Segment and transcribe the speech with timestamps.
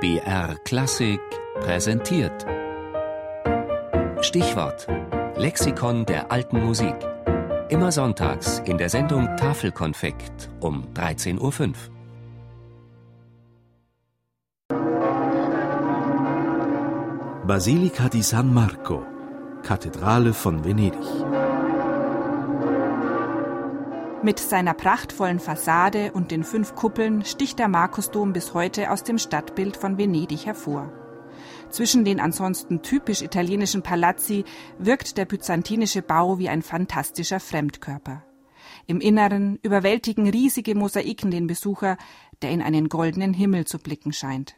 [0.00, 1.20] BR Klassik
[1.58, 2.46] präsentiert.
[4.20, 4.86] Stichwort:
[5.36, 6.94] Lexikon der alten Musik.
[7.68, 11.72] Immer sonntags in der Sendung Tafelkonfekt um 13.05 Uhr.
[17.44, 19.04] Basilica di San Marco,
[19.64, 21.37] Kathedrale von Venedig.
[24.20, 29.16] Mit seiner prachtvollen Fassade und den fünf Kuppeln sticht der Markusdom bis heute aus dem
[29.16, 30.92] Stadtbild von Venedig hervor.
[31.70, 34.44] Zwischen den ansonsten typisch italienischen Palazzi
[34.76, 38.24] wirkt der byzantinische Bau wie ein fantastischer Fremdkörper.
[38.86, 41.96] Im Inneren überwältigen riesige Mosaiken den Besucher,
[42.42, 44.56] der in einen goldenen Himmel zu blicken scheint.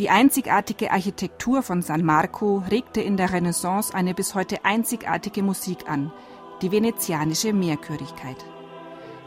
[0.00, 5.90] Die einzigartige Architektur von San Marco regte in der Renaissance eine bis heute einzigartige Musik
[5.90, 6.10] an,
[6.62, 8.42] die venezianische Mehrchörigkeit.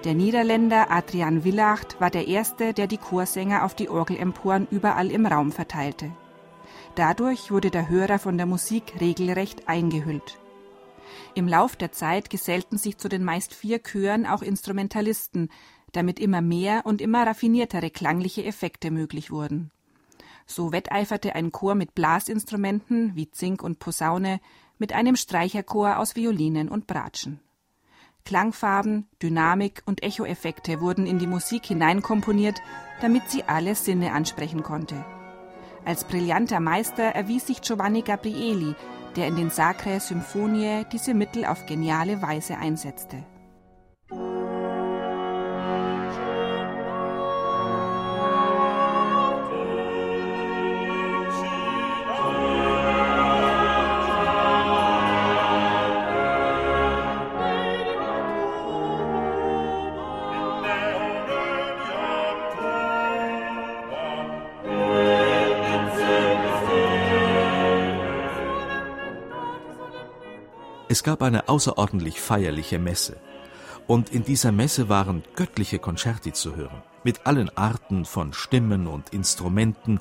[0.03, 5.27] Der Niederländer Adrian Willaert war der Erste, der die Chorsänger auf die Orgelemporen überall im
[5.27, 6.11] Raum verteilte.
[6.95, 10.39] Dadurch wurde der Hörer von der Musik regelrecht eingehüllt.
[11.35, 15.51] Im Lauf der Zeit gesellten sich zu den meist vier Chören auch Instrumentalisten,
[15.91, 19.69] damit immer mehr und immer raffiniertere klangliche Effekte möglich wurden.
[20.45, 24.39] So wetteiferte ein Chor mit Blasinstrumenten wie Zink und Posaune
[24.77, 27.39] mit einem Streicherchor aus Violinen und Bratschen.
[28.25, 32.61] Klangfarben, Dynamik und Echoeffekte wurden in die Musik hineinkomponiert,
[33.01, 35.03] damit sie alle Sinne ansprechen konnte.
[35.85, 38.75] Als brillanter Meister erwies sich Giovanni Gabrieli,
[39.17, 43.23] der in den Sacre Symphonie diese Mittel auf geniale Weise einsetzte.
[70.93, 73.17] Es gab eine außerordentlich feierliche Messe.
[73.87, 79.09] Und in dieser Messe waren göttliche Konzerti zu hören, mit allen Arten von Stimmen und
[79.09, 79.99] Instrumenten,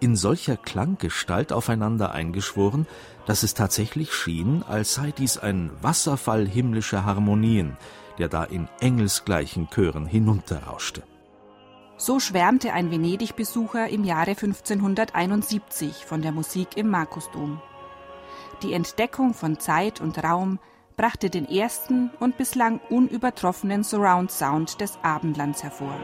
[0.00, 2.86] in solcher Klanggestalt aufeinander eingeschworen,
[3.24, 7.78] dass es tatsächlich schien, als sei dies ein Wasserfall himmlischer Harmonien,
[8.18, 11.04] der da in engelsgleichen Chören hinunterrauschte.
[11.96, 17.62] So schwärmte ein Venedig-Besucher im Jahre 1571 von der Musik im Markusdom.
[18.62, 20.58] Die Entdeckung von Zeit und Raum
[20.96, 25.94] brachte den ersten und bislang unübertroffenen Surround Sound des Abendlands hervor.